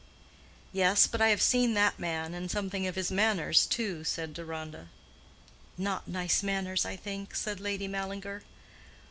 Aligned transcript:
"Yes; 0.73 1.05
but 1.05 1.21
I 1.21 1.27
have 1.29 1.43
seen 1.43 1.75
that 1.75 1.99
man, 1.99 2.33
and 2.33 2.49
something 2.49 2.87
of 2.87 2.95
his 2.95 3.11
manners 3.11 3.67
too," 3.67 4.03
said 4.03 4.33
Deronda. 4.33 4.87
"Not 5.77 6.07
nice 6.07 6.41
manners, 6.41 6.85
I 6.85 6.95
think," 6.95 7.35
said 7.35 7.59
Lady 7.59 7.87
Mallinger. 7.87 8.41